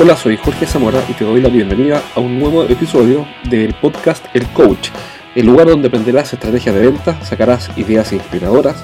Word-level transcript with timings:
Hola, 0.00 0.16
soy 0.16 0.36
Jorge 0.36 0.64
Zamora 0.64 1.02
y 1.08 1.12
te 1.14 1.24
doy 1.24 1.40
la 1.40 1.48
bienvenida 1.48 2.00
a 2.14 2.20
un 2.20 2.38
nuevo 2.38 2.62
episodio 2.62 3.26
del 3.50 3.74
podcast 3.74 4.24
El 4.32 4.46
Coach, 4.50 4.90
el 5.34 5.46
lugar 5.46 5.66
donde 5.66 5.88
aprenderás 5.88 6.32
estrategias 6.32 6.72
de 6.72 6.82
venta, 6.82 7.20
sacarás 7.24 7.76
ideas 7.76 8.12
inspiradoras 8.12 8.76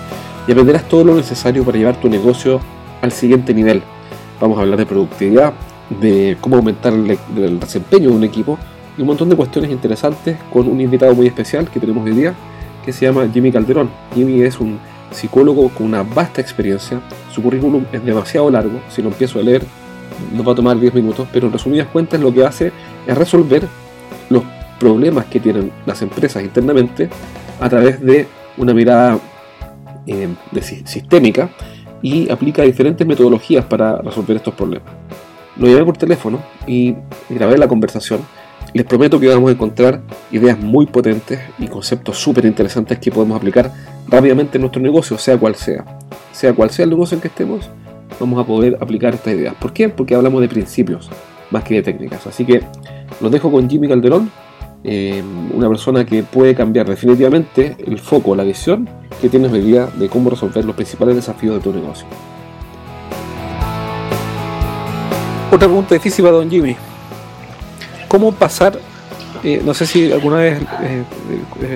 y 0.48 0.50
aprenderás 0.50 0.88
todo 0.88 1.04
lo 1.04 1.14
necesario 1.14 1.64
para 1.64 1.78
llevar 1.78 2.00
tu 2.00 2.08
negocio 2.08 2.60
al 3.00 3.12
siguiente 3.12 3.54
nivel. 3.54 3.80
Vamos 4.40 4.58
a 4.58 4.62
hablar 4.62 4.76
de 4.76 4.86
productividad, 4.86 5.52
de 5.88 6.36
cómo 6.40 6.56
aumentar 6.56 6.92
el, 6.92 7.60
desempeño 7.60 8.10
de 8.10 8.16
un 8.16 8.24
equipo 8.24 8.58
y 8.98 9.02
un 9.02 9.06
montón 9.06 9.28
de 9.28 9.36
cuestiones 9.36 9.70
interesantes 9.70 10.36
con 10.52 10.66
un 10.66 10.80
invitado 10.80 11.14
muy 11.14 11.28
especial 11.28 11.70
que 11.70 11.78
tenemos 11.78 12.04
hoy 12.04 12.12
día 12.12 12.34
que 12.84 12.92
se 12.92 13.06
llama 13.06 13.30
Jimmy 13.32 13.52
Calderón. 13.52 13.88
Jimmy 14.16 14.42
es 14.42 14.58
un 14.58 14.80
psicólogo 15.12 15.68
con 15.68 15.86
una 15.86 16.02
vasta 16.02 16.40
experiencia, 16.40 17.00
su 17.30 17.40
currículum 17.40 17.84
es 17.92 18.04
demasiado 18.04 18.50
largo, 18.50 18.80
si 18.88 19.00
lo 19.00 19.10
empiezo 19.10 19.38
a 19.38 19.42
leer 19.42 19.64
nos 20.32 20.46
va 20.46 20.52
a 20.52 20.54
tomar 20.54 20.78
10 20.78 20.94
minutos, 20.94 21.28
pero 21.32 21.46
en 21.46 21.52
resumidas 21.52 21.88
cuentas 21.88 22.20
lo 22.20 22.32
que 22.32 22.44
hace 22.44 22.72
es 23.06 23.16
resolver 23.16 23.66
los 24.30 24.42
problemas 24.78 25.26
que 25.26 25.40
tienen 25.40 25.70
las 25.86 26.02
empresas 26.02 26.42
internamente 26.42 27.08
a 27.60 27.68
través 27.68 28.00
de 28.00 28.26
una 28.56 28.74
mirada 28.74 29.18
eh, 30.06 30.28
sistémica 30.60 31.50
y 32.02 32.30
aplica 32.30 32.62
diferentes 32.62 33.06
metodologías 33.06 33.64
para 33.64 33.96
resolver 33.96 34.36
estos 34.36 34.54
problemas. 34.54 34.92
Lo 35.56 35.66
llamé 35.68 35.84
por 35.84 35.96
teléfono 35.96 36.42
y 36.66 36.94
grabé 37.30 37.56
la 37.56 37.68
conversación. 37.68 38.20
Les 38.72 38.84
prometo 38.84 39.20
que 39.20 39.28
vamos 39.28 39.50
a 39.50 39.52
encontrar 39.52 40.02
ideas 40.32 40.58
muy 40.58 40.86
potentes 40.86 41.40
y 41.58 41.68
conceptos 41.68 42.18
súper 42.18 42.44
interesantes 42.44 42.98
que 42.98 43.10
podemos 43.10 43.36
aplicar 43.36 43.72
rápidamente 44.08 44.58
en 44.58 44.62
nuestro 44.62 44.82
negocio, 44.82 45.16
sea 45.16 45.38
cual 45.38 45.54
sea. 45.54 45.84
Sea 46.32 46.52
cual 46.52 46.70
sea 46.70 46.84
el 46.84 46.90
negocio 46.90 47.14
en 47.14 47.20
que 47.20 47.28
estemos, 47.28 47.70
vamos 48.18 48.42
a 48.42 48.46
poder 48.46 48.78
aplicar 48.80 49.14
estas 49.14 49.34
ideas. 49.34 49.54
¿Por 49.54 49.72
qué? 49.72 49.88
Porque 49.88 50.14
hablamos 50.14 50.40
de 50.40 50.48
principios 50.48 51.10
más 51.50 51.64
que 51.64 51.74
de 51.74 51.82
técnicas. 51.82 52.26
Así 52.26 52.44
que 52.44 52.62
los 53.20 53.30
dejo 53.30 53.50
con 53.50 53.68
Jimmy 53.68 53.88
Calderón, 53.88 54.30
eh, 54.82 55.22
una 55.54 55.68
persona 55.68 56.04
que 56.04 56.22
puede 56.22 56.54
cambiar 56.54 56.88
definitivamente 56.88 57.76
el 57.86 57.98
foco, 57.98 58.36
la 58.36 58.44
visión 58.44 58.88
que 59.20 59.28
tienes 59.28 59.52
hoy 59.52 59.62
día 59.62 59.86
de 59.86 60.08
cómo 60.08 60.30
resolver 60.30 60.64
los 60.64 60.74
principales 60.74 61.16
desafíos 61.16 61.56
de 61.56 61.60
tu 61.60 61.72
negocio. 61.72 62.06
Otra 65.50 65.68
pregunta 65.68 65.94
difícil 65.94 66.24
para 66.24 66.36
don 66.36 66.50
Jimmy. 66.50 66.76
¿Cómo 68.08 68.32
pasar, 68.32 68.78
eh, 69.42 69.62
no 69.64 69.72
sé 69.72 69.86
si 69.86 70.12
alguna 70.12 70.36
vez 70.36 70.60
eh, 70.82 71.04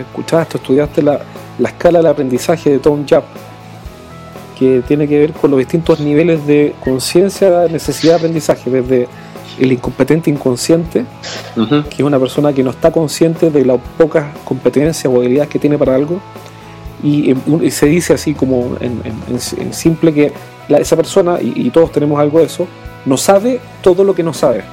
escuchaste 0.00 0.59
o 0.59 0.61
estudiaste 0.61 1.03
la, 1.03 1.20
la 1.59 1.69
escala 1.69 2.03
de 2.03 2.09
aprendizaje 2.09 2.70
de 2.70 2.78
Tom 2.78 3.06
Japp, 3.06 3.25
que 4.58 4.82
tiene 4.86 5.06
que 5.06 5.18
ver 5.18 5.32
con 5.32 5.50
los 5.50 5.58
distintos 5.58 6.00
niveles 6.00 6.46
de 6.46 6.74
conciencia, 6.82 7.66
necesidad 7.68 8.14
de 8.14 8.16
aprendizaje, 8.16 8.70
desde 8.70 9.08
el 9.58 9.72
incompetente 9.72 10.30
inconsciente, 10.30 11.04
que 11.54 11.96
es 11.96 12.00
una 12.00 12.18
persona 12.18 12.52
que 12.52 12.62
no 12.62 12.70
está 12.70 12.90
consciente 12.90 13.50
de 13.50 13.64
las 13.64 13.78
pocas 13.96 14.26
competencias 14.44 15.12
o 15.12 15.16
habilidades 15.16 15.48
que 15.48 15.58
tiene 15.58 15.78
para 15.78 15.94
algo, 15.94 16.20
y, 17.02 17.34
se 17.70 17.86
dice 17.86 18.14
así 18.14 18.34
como 18.34 18.76
en, 18.80 19.72
simple 19.72 20.12
que 20.12 20.32
esa 20.68 20.96
persona, 20.96 21.38
y, 21.40 21.70
todos 21.70 21.92
tenemos 21.92 22.18
algo 22.18 22.40
de 22.40 22.46
eso, 22.46 22.66
no 23.06 23.16
sabe 23.16 23.60
todo 23.82 24.02
lo 24.04 24.14
que 24.14 24.22
no 24.22 24.34
sabe. 24.34 24.64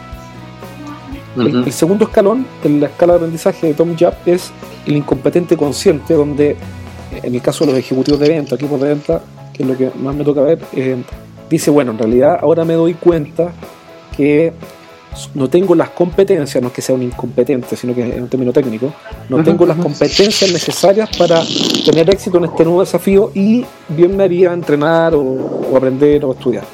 el, 1.37 1.71
segundo 1.71 2.05
escalón 2.05 2.45
en 2.63 2.79
la 2.79 2.87
escala 2.87 3.13
de 3.13 3.17
aprendizaje 3.17 3.67
de 3.67 3.73
Tom 3.75 3.95
Japp 3.95 4.27
es 4.27 4.51
el 4.85 4.97
incompetente 4.97 5.55
consciente, 5.55 6.13
donde 6.15 6.57
en 7.11 7.35
el 7.35 7.41
caso 7.41 7.65
de 7.65 7.71
los 7.71 7.79
ejecutivos 7.79 8.19
de 8.19 8.29
venta, 8.29 8.55
equipos 8.55 8.79
de 8.81 8.89
venta, 8.89 9.21
que 9.55 9.63
es 9.63 9.69
lo 9.69 9.77
que 9.77 9.91
más 9.97 10.15
me 10.15 10.23
toca 10.23 10.41
ver, 10.41 10.59
eh, 10.73 10.97
dice, 11.49 11.71
bueno, 11.71 11.91
en 11.91 11.97
realidad 11.97 12.39
ahora 12.41 12.65
me 12.65 12.73
doy 12.73 12.93
cuenta 12.93 13.51
que 14.15 14.53
no 15.33 15.47
tengo 15.49 15.75
las 15.75 15.91
competencias, 15.91 16.61
no 16.61 16.67
es 16.67 16.73
que 16.73 16.81
sea 16.81 16.93
un 16.93 17.03
incompetente, 17.03 17.77
sino 17.77 17.95
que 17.95 18.07
es 18.07 18.21
un 18.21 18.27
término 18.27 18.51
técnico, 18.51 18.91
no 19.29 19.41
tengo 19.43 19.65
las 19.65 19.77
competencias 19.77 20.51
necesarias 20.51 21.09
para 21.17 21.41
tener 21.85 22.09
éxito 22.09 22.37
en 22.37 22.45
este 22.45 22.65
nuevo 22.65 22.81
desafío 22.81 23.31
y 23.33 23.65
bien 23.87 24.17
me 24.17 24.25
haría 24.25 24.51
entrenar 24.51 25.15
o, 25.15 25.75
aprender 25.75 26.25
o 26.25 26.33
estudiar. 26.33 26.65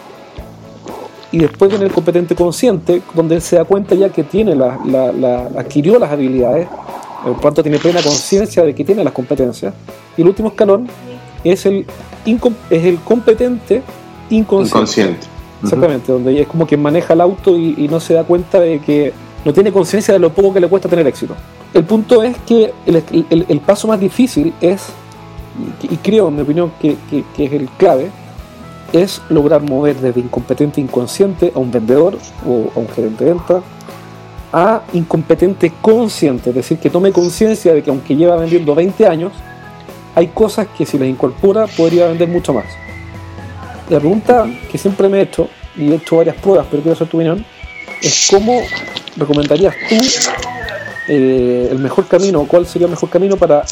Y 1.32 1.38
después 1.38 1.70
viene 1.70 1.86
el 1.86 1.92
competente 1.92 2.34
consciente, 2.34 3.02
donde 3.14 3.36
él 3.36 3.42
se 3.42 3.58
da 3.58 3.64
cuenta 3.64 3.94
ya 3.94 4.10
que 4.10 4.24
tiene 4.24 4.56
la, 4.56 4.80
la, 4.86 5.44
adquirió 5.58 6.00
las 6.00 6.12
habilidades, 6.12 6.68
por 7.24 7.40
tanto 7.40 7.62
tiene 7.62 7.78
plena 7.78 8.02
conciencia 8.02 8.64
de 8.64 8.74
que 8.74 8.84
tiene 8.84 9.04
las 9.04 9.14
competencias. 9.14 9.74
Y 10.18 10.24
el 10.24 10.28
último 10.28 10.50
escalón 10.50 10.88
es 11.44 11.66
el, 11.68 11.86
es 12.26 12.86
el 12.86 13.00
competente 13.00 13.82
inconsciente. 14.30 15.28
Exactamente, 15.64 16.12
donde 16.12 16.42
es 16.42 16.48
como 16.48 16.66
quien 16.66 16.82
maneja 16.82 17.14
el 17.14 17.22
auto 17.22 17.56
y, 17.58 17.88
no 17.90 18.00
se 18.00 18.14
da 18.14 18.24
cuenta 18.24 18.60
de 18.60 18.80
que 18.80 19.14
no 19.46 19.54
tiene 19.54 19.72
conciencia 19.72 20.14
de 20.14 20.20
lo 20.20 20.32
poco 20.32 20.54
que 20.54 20.60
le 20.60 20.68
cuesta 20.68 20.90
tener 20.90 21.06
éxito. 21.08 21.36
El 21.74 21.84
punto 21.86 22.24
es 22.24 22.36
que 22.40 22.74
el, 22.86 23.60
paso 23.60 23.88
más 23.88 24.00
difícil 24.00 24.54
es, 24.60 24.88
y, 25.84 25.98
creo 25.98 26.30
en 26.30 26.36
mi 26.36 26.42
opinión 26.42 26.72
que, 26.82 26.98
es 27.38 27.52
el 27.52 27.70
clave, 27.78 28.10
es 28.92 29.22
lograr 29.30 29.62
mover 29.62 29.96
desde 29.98 30.20
incompetente 30.20 30.82
inconsciente 30.82 31.52
a 31.56 31.60
un 31.60 31.72
vendedor 31.72 32.18
o 32.46 32.72
a 32.76 32.80
un 32.80 32.90
gerente 32.90 33.24
de 33.24 33.34
venta 33.34 33.62
a 34.54 34.82
incompetente 34.92 35.72
consciente, 35.82 36.50
es 36.50 36.56
decir, 36.58 36.78
que 36.78 36.90
tome 36.90 37.14
conciencia 37.14 37.74
de 37.74 37.82
que 37.82 37.90
aunque 37.90 38.18
lleva 38.18 38.36
vendiendo 38.36 38.76
20 38.76 39.08
años, 39.08 39.32
hay 40.16 40.28
cosas 40.28 40.68
que 40.78 40.86
si 40.86 40.98
las 40.98 41.08
incorpora 41.08 41.68
podría 41.68 42.08
vender 42.08 42.28
mucho 42.28 42.54
más. 42.54 42.66
La 43.90 44.00
pregunta 44.00 44.46
que 44.72 44.78
siempre 44.78 45.10
me 45.10 45.20
he 45.20 45.22
hecho, 45.24 45.50
y 45.76 45.92
he 45.92 45.96
hecho 45.96 46.18
varias 46.18 46.36
pruebas, 46.38 46.68
pero 46.70 46.84
quiero 46.84 46.96
saber 46.98 47.12
tu 47.12 47.18
opinión, 47.18 47.46
es 48.02 48.28
cómo 48.30 48.62
recomendarías 49.16 49.76
tú 49.90 49.96
eh, 51.08 51.70
el 51.72 51.80
mejor 51.80 52.08
camino, 52.08 52.46
cuál 52.48 52.66
sería 52.66 52.86
el 52.86 52.92
mejor 52.92 53.10
camino 53.10 53.36
para 53.36 53.64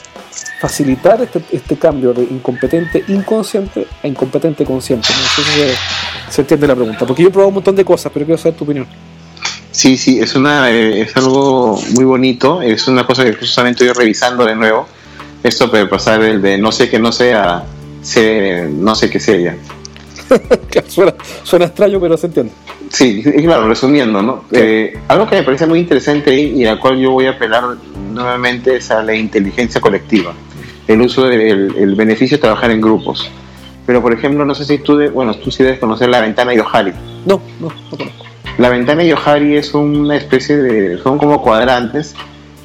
facilitar 0.59 1.22
este, 1.22 1.41
este 1.51 1.78
cambio 1.78 2.13
de 2.13 2.23
incompetente 2.23 3.03
inconsciente 3.07 3.88
a 4.03 4.07
incompetente 4.07 4.66
consciente. 4.66 5.07
No 5.09 5.44
sé 5.44 5.49
si 5.49 6.33
se, 6.33 6.41
entiende 6.41 6.67
la 6.67 6.75
pregunta, 6.75 7.05
porque 7.05 7.23
yo 7.23 7.29
he 7.29 7.31
probado 7.31 7.49
un 7.49 7.55
montón 7.55 7.75
de 7.75 7.85
cosas, 7.85 8.11
pero 8.13 8.25
quiero 8.25 8.38
saber 8.38 8.57
tu 8.57 8.66
opinión. 8.66 8.88
Sí, 9.72 9.97
sí, 9.97 10.19
es, 10.19 10.35
una, 10.35 10.69
eh, 10.72 11.01
es 11.01 11.16
algo 11.16 11.79
muy 11.91 12.03
bonito, 12.03 12.61
es 12.61 12.88
una 12.88 13.05
cosa 13.05 13.23
que 13.23 13.33
justamente 13.33 13.85
estoy 13.85 14.01
revisando 14.01 14.45
de 14.45 14.55
nuevo 14.55 14.88
esto 15.44 15.69
puede 15.69 15.85
pasar 15.85 16.22
el 16.23 16.41
de 16.41 16.57
no 16.57 16.72
sé 16.72 16.89
que 16.89 17.00
no 17.00 17.11
sea, 17.11 17.63
no 18.72 18.95
sé 18.95 19.09
qué 19.09 19.19
sea. 19.19 19.55
suena, 20.88 21.13
suena, 21.44 21.66
extraño, 21.66 22.00
pero 22.00 22.17
se 22.17 22.27
entiende. 22.27 22.51
Sí, 22.89 23.23
claro, 23.23 23.67
resumiendo, 23.67 24.22
¿no? 24.22 24.45
Eh, 24.51 24.97
algo 25.07 25.28
que 25.28 25.38
me 25.38 25.44
parece 25.44 25.66
muy 25.66 25.79
interesante 25.79 26.35
y 26.35 26.66
al 26.66 26.79
cual 26.79 26.99
yo 26.99 27.11
voy 27.11 27.25
a 27.25 27.31
apelar 27.31 27.63
nuevamente 28.11 28.75
es 28.75 28.91
a 28.91 29.03
la 29.03 29.16
inteligencia 29.16 29.79
colectiva, 29.79 30.33
el 30.88 31.01
uso 31.01 31.25
del 31.25 31.75
el 31.78 31.95
beneficio 31.95 32.38
de 32.38 32.41
trabajar 32.41 32.72
en 32.72 32.81
grupos. 32.81 33.29
Pero, 33.85 34.03
por 34.03 34.13
ejemplo, 34.13 34.45
no 34.45 34.53
sé 34.53 34.66
si 34.66 34.78
tú, 34.78 35.01
bueno, 35.11 35.33
tú 35.33 35.49
sí 35.49 35.63
debes 35.63 35.79
conocer 35.79 36.09
la 36.09 36.22
ventana 36.22 36.53
Yohari. 36.53 36.94
No, 37.25 37.41
no, 37.59 37.69
no 37.69 37.97
conozco. 37.97 38.25
La 38.59 38.69
ventana 38.69 39.03
Yohari 39.03 39.55
es 39.55 39.73
una 39.73 40.16
especie 40.16 40.57
de, 40.57 40.97
son 40.99 41.17
como 41.17 41.41
cuadrantes 41.41 42.13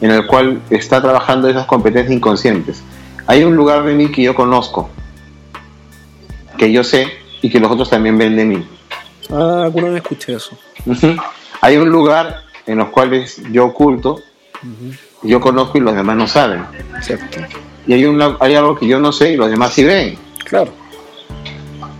en 0.04 0.10
el 0.10 0.26
cual 0.26 0.60
está 0.68 1.00
trabajando 1.00 1.48
esas 1.48 1.64
competencias 1.64 2.14
inconscientes. 2.14 2.82
Hay 3.26 3.42
un 3.42 3.56
lugar 3.56 3.84
de 3.84 3.94
mí 3.94 4.12
que 4.12 4.22
yo 4.22 4.34
conozco, 4.34 4.90
que 6.58 6.70
yo 6.70 6.84
sé 6.84 7.08
y 7.40 7.48
que 7.48 7.58
los 7.58 7.70
otros 7.70 7.88
también 7.88 8.18
ven 8.18 8.36
de 8.36 8.44
mí. 8.44 8.68
Ah, 9.30 9.62
alguna 9.64 9.88
vez 9.88 10.02
escuché 10.02 10.34
eso. 10.34 10.58
Hay 11.62 11.78
un 11.78 11.88
lugar 11.88 12.42
en 12.66 12.76
los 12.76 12.88
cuales 12.88 13.40
yo 13.50 13.64
oculto, 13.64 14.20
yo 15.22 15.40
conozco 15.40 15.78
y 15.78 15.80
los 15.80 15.94
demás 15.96 16.16
no 16.16 16.28
saben. 16.28 16.66
Cierto. 17.00 17.38
Y 17.86 17.94
hay, 17.94 18.04
hay 18.40 18.54
algo 18.56 18.76
que 18.76 18.86
yo 18.86 19.00
no 19.00 19.10
sé 19.10 19.32
y 19.32 19.36
los 19.36 19.48
demás 19.48 19.72
sí 19.72 19.84
ven. 19.84 20.18
Claro. 20.44 20.70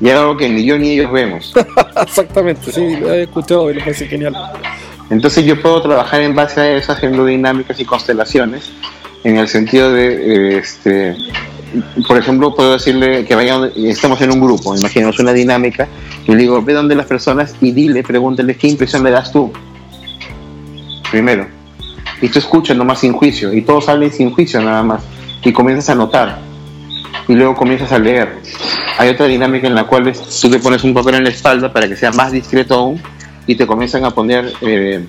Y 0.02 0.10
hay 0.10 0.18
algo 0.18 0.36
que 0.36 0.50
ni 0.50 0.62
yo 0.62 0.78
ni 0.78 0.90
ellos 0.90 1.10
vemos. 1.10 1.54
Exactamente, 2.02 2.70
sí, 2.70 2.96
lo 2.96 3.14
he 3.14 3.22
escuchado 3.22 3.70
y 3.70 3.76
me 3.76 3.80
parece 3.80 4.06
genial. 4.06 4.36
Entonces 5.10 5.44
yo 5.44 5.60
puedo 5.60 5.82
trabajar 5.82 6.22
en 6.22 6.34
base 6.34 6.60
a 6.60 6.76
eso 6.76 6.92
haciendo 6.92 7.24
dinámicas 7.24 7.78
y 7.80 7.84
constelaciones, 7.84 8.72
en 9.22 9.36
el 9.36 9.48
sentido 9.48 9.92
de, 9.92 10.58
este, 10.58 11.16
por 12.06 12.18
ejemplo, 12.18 12.54
puedo 12.54 12.72
decirle 12.72 13.24
que 13.24 13.34
vayan, 13.34 13.70
estamos 13.74 14.20
en 14.20 14.32
un 14.32 14.40
grupo, 14.40 14.76
imaginemos 14.76 15.18
una 15.18 15.32
dinámica, 15.32 15.88
y 16.26 16.32
le 16.32 16.38
digo, 16.38 16.62
ve 16.62 16.72
donde 16.72 16.94
las 16.94 17.06
personas 17.06 17.54
y 17.60 17.72
dile, 17.72 18.02
pregúntale 18.02 18.56
qué 18.56 18.68
impresión 18.68 19.02
le 19.02 19.10
das 19.10 19.32
tú. 19.32 19.52
Primero. 21.10 21.46
Y 22.20 22.28
tú 22.28 22.38
escuchas 22.38 22.76
nomás 22.76 23.00
sin 23.00 23.12
juicio, 23.12 23.52
y 23.52 23.62
todos 23.62 23.86
salen 23.86 24.12
sin 24.12 24.30
juicio 24.30 24.60
nada 24.60 24.82
más, 24.82 25.02
y 25.42 25.52
comienzas 25.52 25.90
a 25.90 25.94
notar, 25.94 26.38
y 27.28 27.34
luego 27.34 27.54
comienzas 27.54 27.92
a 27.92 27.98
leer. 27.98 28.36
Hay 28.98 29.08
otra 29.08 29.26
dinámica 29.26 29.66
en 29.66 29.74
la 29.74 29.84
cual 29.84 30.12
tú 30.40 30.50
le 30.50 30.58
pones 30.58 30.84
un 30.84 30.94
papel 30.94 31.16
en 31.16 31.24
la 31.24 31.30
espalda 31.30 31.72
para 31.72 31.88
que 31.88 31.96
sea 31.96 32.12
más 32.12 32.30
discreto 32.30 32.74
aún, 32.74 33.02
y 33.46 33.54
te 33.54 33.66
comienzan 33.66 34.04
a 34.04 34.10
poner, 34.10 34.52
eh, 34.60 35.06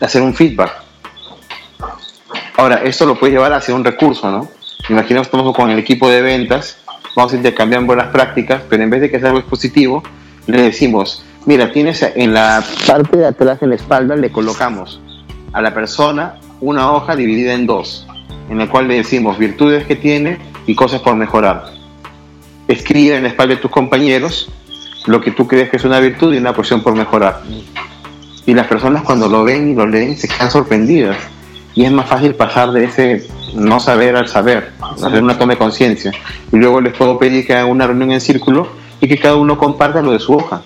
a 0.00 0.04
hacer 0.04 0.22
un 0.22 0.34
feedback. 0.34 0.72
Ahora, 2.56 2.82
esto 2.84 3.06
lo 3.06 3.18
puedes 3.18 3.34
llevar 3.34 3.52
hacia 3.52 3.74
un 3.74 3.84
recurso, 3.84 4.30
¿no? 4.30 4.48
Imaginemos 4.88 5.26
estamos 5.26 5.54
con 5.56 5.70
el 5.70 5.78
equipo 5.78 6.08
de 6.08 6.22
ventas, 6.22 6.78
vamos 7.16 7.32
a 7.32 7.36
intercambiar 7.36 7.82
buenas 7.84 8.08
prácticas, 8.08 8.62
pero 8.68 8.82
en 8.82 8.90
vez 8.90 9.00
de 9.00 9.10
que 9.10 9.18
sea 9.18 9.30
algo 9.30 9.42
positivo, 9.44 10.02
le 10.46 10.62
decimos, 10.62 11.24
Mira, 11.46 11.70
tienes 11.72 12.02
en 12.02 12.32
la 12.32 12.64
parte 12.86 13.18
de 13.18 13.26
atrás, 13.26 13.60
en 13.60 13.68
la 13.68 13.74
espalda, 13.74 14.16
le 14.16 14.32
colocamos 14.32 14.98
a 15.52 15.60
la 15.60 15.74
persona 15.74 16.36
una 16.62 16.90
hoja 16.92 17.16
dividida 17.16 17.52
en 17.52 17.66
dos, 17.66 18.06
en 18.48 18.56
la 18.56 18.70
cual 18.70 18.88
le 18.88 18.94
decimos 18.94 19.36
virtudes 19.36 19.84
que 19.84 19.94
tiene 19.94 20.38
y 20.66 20.74
cosas 20.74 21.02
por 21.02 21.16
mejorar. 21.16 21.66
Escribe 22.66 23.16
en 23.16 23.24
la 23.24 23.28
espalda 23.28 23.56
de 23.56 23.60
tus 23.60 23.70
compañeros 23.70 24.50
lo 25.06 25.20
que 25.20 25.30
tú 25.30 25.46
crees 25.46 25.70
que 25.70 25.76
es 25.76 25.84
una 25.84 26.00
virtud 26.00 26.34
y 26.34 26.38
una 26.38 26.52
cuestión 26.52 26.82
por 26.82 26.94
mejorar. 26.94 27.42
Y 28.46 28.54
las 28.54 28.66
personas 28.66 29.02
cuando 29.02 29.28
lo 29.28 29.44
ven 29.44 29.70
y 29.70 29.74
lo 29.74 29.86
leen 29.86 30.16
se 30.16 30.28
quedan 30.28 30.50
sorprendidas. 30.50 31.16
Y 31.74 31.84
es 31.84 31.92
más 31.92 32.08
fácil 32.08 32.34
pasar 32.34 32.72
de 32.72 32.84
ese 32.84 33.26
no 33.54 33.80
saber 33.80 34.16
al 34.16 34.28
saber, 34.28 34.72
hacer 34.80 35.22
una 35.22 35.38
toma 35.38 35.54
de 35.54 35.58
conciencia. 35.58 36.12
Y 36.52 36.56
luego 36.56 36.80
les 36.80 36.94
puedo 36.96 37.18
pedir 37.18 37.46
que 37.46 37.54
hagan 37.54 37.70
una 37.70 37.86
reunión 37.86 38.12
en 38.12 38.20
círculo 38.20 38.68
y 39.00 39.08
que 39.08 39.18
cada 39.18 39.36
uno 39.36 39.58
comparta 39.58 40.00
lo 40.00 40.12
de 40.12 40.18
su 40.18 40.34
hoja. 40.34 40.62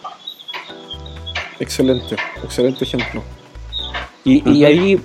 Excelente, 1.61 2.17
excelente 2.43 2.85
ejemplo. 2.85 3.23
Y, 4.25 4.65
ahí, 4.65 5.01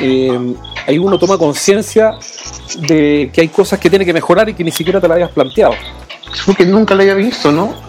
eh, 0.00 0.54
ahí 0.88 0.98
uno 0.98 1.18
toma 1.18 1.38
conciencia 1.38 2.12
de 2.80 3.30
que 3.32 3.42
hay 3.42 3.48
cosas 3.48 3.78
que 3.78 3.88
tiene 3.88 4.04
que 4.04 4.12
mejorar 4.12 4.48
y 4.48 4.54
que 4.54 4.64
ni 4.64 4.72
siquiera 4.72 5.00
te 5.00 5.06
la 5.06 5.14
habías 5.14 5.30
planteado. 5.30 5.74
Porque 6.44 6.66
nunca 6.66 6.96
la 6.96 7.02
había 7.02 7.14
visto, 7.14 7.52
¿no? 7.52 7.85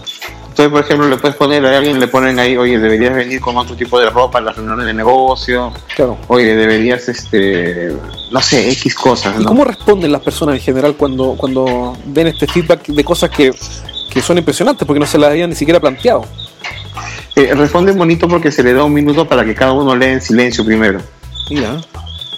Entonces, 0.58 0.72
por 0.72 0.84
ejemplo, 0.84 1.08
le 1.08 1.18
puedes 1.18 1.38
poner 1.38 1.64
a 1.68 1.78
alguien, 1.78 2.00
le 2.00 2.08
ponen 2.08 2.40
ahí, 2.40 2.58
oye, 2.58 2.80
deberías 2.80 3.14
venir 3.14 3.40
con 3.40 3.56
otro 3.58 3.76
tipo 3.76 4.00
de 4.00 4.10
ropa 4.10 4.40
en 4.40 4.46
las 4.46 4.56
reuniones 4.56 4.88
de 4.88 4.94
negocio. 4.96 5.72
Claro. 5.96 6.18
Oye, 6.30 6.56
deberías, 6.56 7.08
este, 7.10 7.96
no 8.32 8.42
sé, 8.42 8.72
X 8.72 8.96
cosas. 8.96 9.40
¿Y 9.40 9.44
cómo 9.44 9.64
responden 9.64 10.12
las 10.12 10.22
personas 10.22 10.56
en 10.56 10.62
general 10.62 10.96
cuando, 10.96 11.36
cuando 11.38 11.96
ven 12.06 12.26
este 12.26 12.48
feedback 12.48 12.88
de 12.88 13.04
cosas 13.04 13.30
que, 13.30 13.54
que 14.10 14.20
son 14.20 14.40
impresionantes 14.40 14.84
porque 14.88 15.00
no 15.00 15.06
se 15.06 15.20
las 15.20 15.30
habían 15.30 15.52
ni 15.52 15.56
siquiera 15.56 15.80
planteado? 15.80 16.26
Eh, 17.36 17.54
responde 17.54 17.92
bonito 17.92 18.28
porque 18.28 18.52
se 18.52 18.64
le 18.64 18.74
da 18.74 18.84
un 18.84 18.94
minuto 18.94 19.28
para 19.28 19.46
que 19.46 19.54
cada 19.54 19.74
uno 19.74 19.96
lea 19.96 20.14
en 20.14 20.22
silencio 20.24 20.66
primero. 20.66 21.00
Mira. 21.52 21.80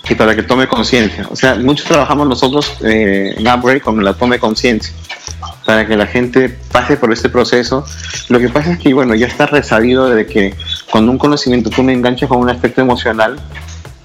Y 0.10 0.16
para 0.16 0.36
que 0.36 0.44
tome 0.44 0.68
conciencia. 0.68 1.26
O 1.32 1.38
sea, 1.38 1.56
muchos 1.56 1.88
trabajamos 1.88 2.28
nosotros 2.28 2.70
eh, 2.84 3.34
en 3.38 3.48
Upgrade 3.48 3.80
con 3.80 4.04
la 4.04 4.14
tome 4.14 4.40
conciencia. 4.40 4.94
Para 5.70 5.86
que 5.86 5.96
la 5.96 6.08
gente 6.08 6.50
pase 6.72 6.98
por 6.98 7.14
este 7.14 7.30
proceso. 7.30 7.86
Lo 8.28 8.40
que 8.40 8.50
pasa 8.50 8.72
es 8.72 8.80
que, 8.80 8.92
bueno, 8.92 9.14
ya 9.14 9.28
está 9.28 9.46
resabido 9.46 10.10
de 10.10 10.26
que 10.26 10.56
cuando 10.90 11.12
un 11.12 11.20
conocimiento 11.20 11.70
tú 11.70 11.84
me 11.84 11.94
enganchas 11.94 12.28
con 12.28 12.40
un 12.40 12.50
aspecto 12.50 12.82
emocional, 12.82 13.40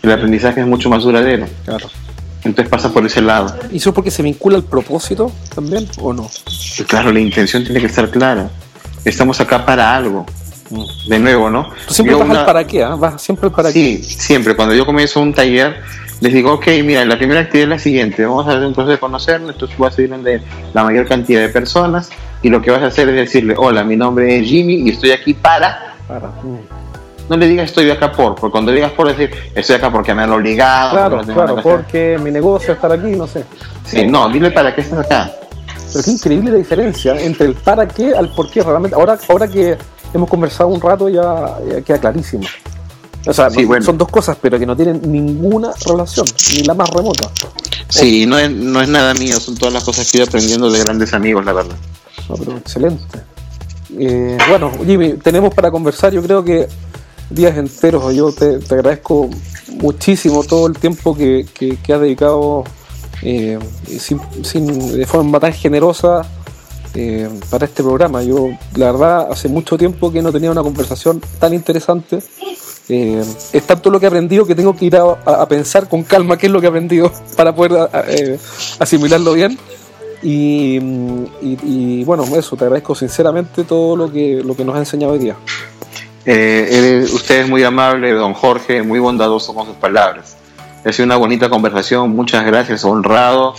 el 0.03 0.13
aprendizaje 0.13 0.61
es 0.61 0.67
mucho 0.67 0.91
más 0.91 1.05
duradero. 1.05 1.47
Claro. 1.65 1.89
Entonces 2.45 2.69
pasa 2.69 2.93
por 2.93 3.07
ese 3.07 3.23
lado. 3.23 3.57
¿Y 3.73 3.79
eso 3.79 3.95
porque 3.95 4.11
se 4.11 4.23
vincula 4.23 4.59
al 4.59 4.65
propósito 4.65 5.33
también 5.55 5.89
o 5.97 6.13
no? 6.13 6.31
Claro, 6.87 7.11
la 7.11 7.21
intención 7.21 7.65
tiene 7.65 7.81
que 7.81 7.87
estar 7.87 8.11
clara. 8.11 8.51
Estamos 9.03 9.41
acá 9.41 9.65
para 9.65 9.97
algo 9.97 10.27
de 11.09 11.19
nuevo, 11.19 11.49
¿no? 11.49 11.71
siempre 11.89 12.15
vas 12.15 12.29
al 12.29 12.45
para 12.45 12.67
qué, 12.67 12.83
¿ah? 12.83 12.95
vas 12.95 13.23
siempre 13.23 13.49
para 13.49 13.73
qué. 13.73 14.03
Sí, 14.03 14.03
siempre. 14.03 14.55
Cuando 14.55 14.75
yo 14.75 14.85
comienzo 14.85 15.19
un 15.23 15.33
taller, 15.33 15.81
les 16.21 16.33
digo, 16.33 16.53
ok, 16.55 16.67
mira, 16.85 17.05
la 17.05 17.19
primera 17.19 17.41
actividad 17.41 17.65
es 17.65 17.69
la 17.71 17.79
siguiente, 17.79 18.25
vamos 18.25 18.47
a 18.47 18.51
hacer 18.51 18.67
un 18.67 18.75
proceso 18.75 18.93
de 18.93 18.99
conocernos, 18.99 19.53
entonces 19.53 19.77
vas 19.77 19.99
a 19.99 20.03
ir 20.03 20.11
de 20.11 20.41
la 20.73 20.85
mayor 20.85 21.07
cantidad 21.07 21.41
de 21.41 21.49
personas 21.49 22.11
y 22.43 22.49
lo 22.49 22.63
que 22.63 22.71
vas 22.71 22.83
a 22.83 22.87
hacer 22.87 23.09
es 23.09 23.17
decirle, 23.17 23.55
hola, 23.57 23.85
mi 23.85 23.97
nombre 23.97 24.39
es 24.39 24.47
Jimmy 24.47 24.75
y 24.75 24.91
estoy 24.91 25.11
aquí 25.11 25.35
para... 25.35 25.95
para. 26.07 26.31
No 27.29 27.39
le 27.39 27.47
digas 27.47 27.71
estoy 27.71 27.91
acá 27.91 28.13
por, 28.13 28.35
porque 28.35 28.53
cuando 28.53 28.71
digas 28.71 28.93
por 28.93 29.09
decir 29.09 29.31
estoy 29.55 29.77
acá 29.77 29.91
porque 29.91 30.15
me 30.15 30.23
han 30.23 30.31
obligado. 30.31 30.91
Claro, 30.91 31.21
claro, 31.23 31.57
porque 31.63 32.19
mi 32.23 32.31
negocio 32.31 32.73
es 32.73 32.77
estar 32.77 32.93
aquí, 32.93 33.13
no 33.17 33.27
sé. 33.27 33.45
Sí, 33.87 34.07
no, 34.07 34.29
dile 34.29 34.51
para 34.51 34.75
qué 34.75 34.83
estás 34.83 34.99
acá. 35.07 35.33
Pero 35.91 36.05
qué 36.05 36.11
increíble 36.11 36.51
la 36.51 36.59
diferencia 36.59 37.19
entre 37.19 37.47
el 37.47 37.55
para 37.55 37.89
qué 37.89 38.15
al 38.15 38.29
por 38.29 38.51
qué. 38.51 38.63
Realmente, 38.63 38.95
ahora, 38.95 39.19
ahora 39.29 39.49
que 39.49 39.79
hemos 40.13 40.29
conversado 40.29 40.69
un 40.69 40.81
rato 40.81 41.09
ya, 41.09 41.59
ya 41.67 41.81
queda 41.81 41.99
clarísimo. 41.99 42.45
O 43.27 43.33
sea, 43.33 43.49
son 43.81 43.99
dos 43.99 44.09
cosas, 44.09 44.37
pero 44.41 44.59
que 44.59 44.67
no 44.67 44.77
tienen 44.77 45.01
ninguna 45.11 45.73
relación, 45.87 46.27
ni 46.53 46.63
la 46.63 46.75
más 46.75 46.91
remota. 46.91 47.31
Sí, 47.89 48.27
no 48.27 48.39
es, 48.39 48.51
no 48.51 48.81
es 48.81 48.89
nada 48.89 49.15
mío, 49.15 49.39
son 49.41 49.57
todas 49.57 49.73
las 49.73 49.85
cosas 49.85 50.11
que 50.11 50.19
ido 50.19 50.27
aprendiendo 50.27 50.71
de 50.71 50.81
grandes 50.81 51.15
amigos, 51.15 51.45
la 51.45 51.53
verdad. 51.53 51.77
No, 52.29 52.37
pero 52.37 52.57
excelente. 52.57 53.21
Eh, 53.99 54.37
bueno, 54.49 54.73
Jimmy, 54.85 55.15
tenemos 55.15 55.55
para 55.55 55.71
conversar, 55.71 56.13
yo 56.13 56.23
creo 56.23 56.45
que 56.45 56.69
días 57.31 57.57
enteros. 57.57 58.15
Yo 58.15 58.33
te, 58.33 58.59
agradezco 58.71 59.31
muchísimo 59.81 60.43
todo 60.45 60.67
el 60.67 60.75
tiempo 60.75 61.17
que, 61.17 61.47
que, 61.55 61.93
has 61.93 62.01
dedicado 62.01 62.65
eh, 63.23 63.59
sin, 63.87 64.21
sin, 64.43 64.97
de 64.97 65.07
forma 65.07 65.41
tan 65.41 65.53
generosa 65.53 66.23
eh, 66.95 67.29
para 67.51 67.65
este 67.67 67.83
programa. 67.83 68.23
Yo, 68.23 68.51
la 68.77 68.93
verdad, 68.93 69.29
hace 69.31 69.49
mucho 69.49 69.77
tiempo 69.77 70.13
que 70.13 70.23
no 70.23 70.33
tenía 70.33 70.51
una 70.51 70.63
conversación 70.63 71.21
tan 71.39 71.55
interesante. 71.55 72.21
Eh, 72.89 73.25
es 73.53 73.63
tanto 73.67 73.91
lo 73.91 73.99
que 73.99 74.07
he 74.07 74.09
aprendido 74.09 74.45
que 74.45 74.55
tengo 74.55 74.77
que 74.77 74.85
ir 74.85 74.97
a, 74.97 75.47
pensar 75.49 75.89
con 75.89 76.03
calma 76.03 76.37
qué 76.37 76.47
es 76.47 76.53
lo 76.53 76.61
que 76.61 76.67
he 76.67 76.69
aprendido 76.69 77.11
para 77.37 77.55
poder 77.55 77.89
eh, 78.09 78.39
asimilarlo 78.79 79.33
bien. 79.33 79.59
Y, 80.23 82.03
bueno, 82.05 82.25
eso, 82.37 82.57
te 82.57 82.65
agradezco 82.65 82.95
sinceramente 82.95 83.65
todo 83.65 83.95
lo 83.95 84.11
que, 84.11 84.43
lo 84.43 84.57
que 84.57 84.65
nos 84.65 84.75
ha 84.75 84.79
enseñado 84.79 85.13
hoy 85.13 85.19
día. 85.19 85.37
usted 86.25 87.41
es 87.41 87.49
muy 87.49 87.63
amable, 87.63 88.13
don 88.13 88.33
Jorge, 88.33 88.83
muy 88.83 89.01
bondadoso 89.01 89.55
con 89.55 89.67
sus 89.67 89.77
palabras. 89.77 90.37
Ha 90.83 90.93
sido 90.93 91.05
una 91.05 91.17
bonita 91.17 91.51
conversación, 91.51 92.11
muchas 92.11 92.47
gracias, 92.47 92.85
honrado 92.85 93.55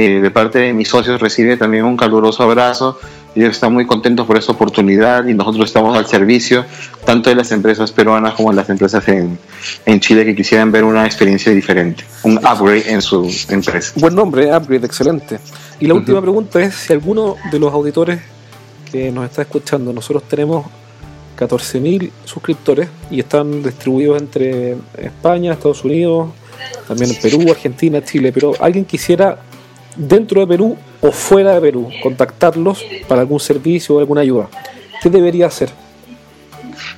eh, 0.00 0.20
de 0.20 0.30
parte 0.30 0.60
de 0.60 0.72
mis 0.72 0.86
socios 0.86 1.20
recibe 1.20 1.56
también 1.56 1.84
un 1.84 1.96
caluroso 1.96 2.44
abrazo. 2.44 3.00
Ellos 3.38 3.52
están 3.52 3.72
muy 3.72 3.86
contentos 3.86 4.26
por 4.26 4.36
esta 4.36 4.50
oportunidad 4.50 5.24
y 5.28 5.32
nosotros 5.32 5.66
estamos 5.66 5.96
al 5.96 6.06
servicio 6.06 6.64
tanto 7.04 7.30
de 7.30 7.36
las 7.36 7.52
empresas 7.52 7.92
peruanas 7.92 8.34
como 8.34 8.50
de 8.50 8.56
las 8.56 8.68
empresas 8.68 9.06
en, 9.06 9.38
en 9.86 10.00
Chile 10.00 10.24
que 10.24 10.34
quisieran 10.34 10.72
ver 10.72 10.82
una 10.82 11.06
experiencia 11.06 11.52
diferente, 11.52 12.02
un 12.24 12.38
upgrade 12.38 12.90
en 12.90 13.00
su 13.00 13.32
empresa. 13.48 13.92
Buen 13.94 14.16
nombre, 14.16 14.52
upgrade, 14.52 14.84
excelente. 14.84 15.38
Y 15.78 15.86
la 15.86 15.94
última 15.94 16.20
pregunta 16.20 16.60
es 16.60 16.74
si 16.74 16.92
alguno 16.92 17.36
de 17.52 17.60
los 17.60 17.72
auditores 17.72 18.18
que 18.90 19.12
nos 19.12 19.26
está 19.26 19.42
escuchando, 19.42 19.92
nosotros 19.92 20.24
tenemos 20.24 20.66
14.000 21.38 22.10
suscriptores 22.24 22.88
y 23.08 23.20
están 23.20 23.62
distribuidos 23.62 24.20
entre 24.20 24.78
España, 24.96 25.52
Estados 25.52 25.84
Unidos, 25.84 26.30
también 26.88 27.16
Perú, 27.22 27.44
Argentina, 27.48 28.02
Chile, 28.04 28.32
pero 28.32 28.54
alguien 28.58 28.84
quisiera 28.84 29.38
dentro 29.98 30.40
de 30.40 30.46
Perú 30.46 30.76
o 31.00 31.12
fuera 31.12 31.54
de 31.54 31.60
Perú, 31.60 31.90
contactarlos 32.02 32.84
para 33.06 33.20
algún 33.20 33.40
servicio 33.40 33.96
o 33.96 33.98
alguna 33.98 34.22
ayuda. 34.22 34.48
¿Qué 35.02 35.10
debería 35.10 35.46
hacer? 35.46 35.70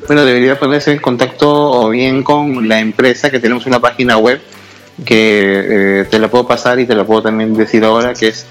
Bueno, 0.07 0.25
debería 0.25 0.59
ponerse 0.59 0.93
en 0.93 0.99
contacto 0.99 1.51
o 1.51 1.89
bien 1.89 2.23
con 2.23 2.69
la 2.69 2.81
empresa 2.81 3.31
que 3.31 3.41
tenemos 3.41 3.67
una 3.67 3.81
página 3.81 4.19
web 4.19 4.41
que 5.05 6.01
eh, 6.01 6.05
te 6.11 6.19
la 6.19 6.29
puedo 6.29 6.47
pasar 6.47 6.79
y 6.79 6.87
te 6.87 6.95
la 6.95 7.05
puedo 7.05 7.23
también 7.23 7.55
decir 7.55 7.85
ahora 7.85 8.13
que 8.13 8.29
es 8.29 8.47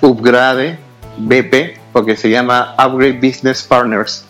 Upgrade 0.00 0.78
BP 1.16 1.78
porque 1.92 2.16
se 2.16 2.30
llama 2.30 2.74
Upgrade 2.78 3.14
Business 3.14 3.62
Partners. 3.62 4.24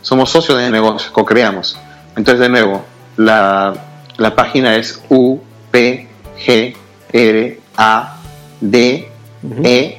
Somos 0.00 0.30
socios 0.30 0.58
de 0.58 0.70
negocio, 0.70 1.12
co-creamos. 1.12 1.78
Entonces, 2.16 2.40
de 2.40 2.48
nuevo, 2.48 2.84
la, 3.16 3.74
la 4.16 4.34
página 4.34 4.76
es 4.76 5.02
U 5.10 5.40
E, 9.62 9.98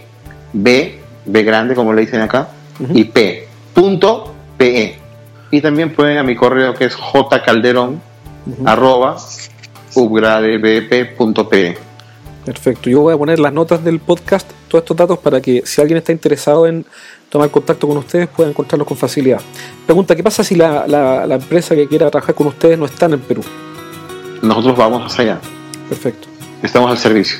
B, 0.53 0.99
B 1.25 1.43
grande 1.43 1.75
como 1.75 1.93
le 1.93 2.01
dicen 2.01 2.21
acá, 2.21 2.49
y 2.93 3.05
P, 3.05 3.47
punto 3.73 4.33
PE. 4.57 4.97
Y 5.51 5.61
también 5.61 5.93
pueden 5.93 6.17
a 6.17 6.23
mi 6.23 6.35
correo 6.35 6.73
que 6.73 6.85
es 6.85 6.95
jcalderón, 6.95 8.01
arroba, 8.65 9.17
upgradebp.pe. 9.95 11.77
Perfecto, 12.45 12.89
yo 12.89 13.01
voy 13.01 13.13
a 13.13 13.17
poner 13.17 13.39
las 13.39 13.53
notas 13.53 13.83
del 13.83 13.99
podcast, 13.99 14.49
todos 14.67 14.83
estos 14.83 14.97
datos 14.97 15.19
para 15.19 15.41
que 15.41 15.61
si 15.65 15.79
alguien 15.79 15.97
está 15.97 16.11
interesado 16.11 16.65
en 16.65 16.85
tomar 17.29 17.51
contacto 17.51 17.87
con 17.87 17.97
ustedes 17.97 18.27
pueda 18.27 18.49
encontrarlos 18.49 18.87
con 18.87 18.97
facilidad. 18.97 19.39
Pregunta, 19.85 20.15
¿qué 20.15 20.23
pasa 20.23 20.43
si 20.43 20.55
la, 20.55 20.87
la 20.87 21.35
empresa 21.35 21.75
que 21.75 21.87
quiera 21.87 22.09
trabajar 22.09 22.33
con 22.33 22.47
ustedes 22.47 22.79
no 22.79 22.85
está 22.85 23.05
en 23.05 23.13
el 23.13 23.19
Perú? 23.19 23.43
Nosotros 24.41 24.75
vamos 24.75 25.05
hacia 25.05 25.23
allá. 25.23 25.41
Perfecto. 25.87 26.27
Estamos 26.63 26.89
al 26.89 26.97
servicio. 26.97 27.37